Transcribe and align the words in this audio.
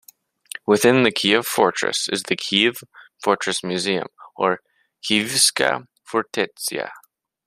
Within 0.65 1.03
the 1.03 1.11
Kiev 1.11 1.45
Fortress 1.45 2.09
is 2.09 2.23
the 2.23 2.35
Kyiv 2.35 2.83
Fortress 3.23 3.63
Museum, 3.63 4.07
or 4.35 4.61
Kyivska 5.03 5.85
Fortetsya. 6.11 6.89